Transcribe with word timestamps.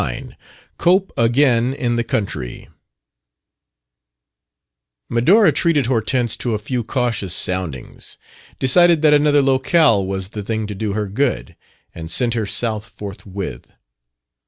29 0.01 0.35
COPE 0.79 1.13
AGAIN 1.15 1.73
IN 1.75 1.95
THE 1.95 2.03
COUNTRY 2.03 2.69
Medora 5.11 5.51
treated 5.51 5.85
Hortense 5.85 6.35
to 6.37 6.55
a 6.55 6.57
few 6.57 6.83
cautious 6.83 7.35
soundings, 7.35 8.17
decided 8.57 9.03
that 9.03 9.13
another 9.13 9.43
locale 9.43 10.03
was 10.03 10.29
the 10.29 10.41
thing 10.41 10.65
to 10.65 10.73
do 10.73 10.93
her 10.93 11.05
good, 11.07 11.55
and 11.93 12.09
sent 12.09 12.33
her 12.33 12.47
South 12.47 12.85
forthwith. 12.89 13.71